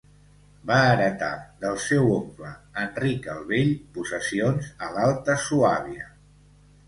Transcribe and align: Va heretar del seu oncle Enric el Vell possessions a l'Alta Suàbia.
Va 0.69 0.77
heretar 0.91 1.27
del 1.65 1.75
seu 1.87 2.07
oncle 2.13 2.53
Enric 2.85 3.29
el 3.33 3.43
Vell 3.51 3.69
possessions 3.97 4.71
a 4.87 4.91
l'Alta 4.95 5.37
Suàbia. 5.47 6.09